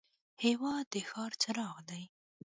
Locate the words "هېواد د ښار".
0.43-1.31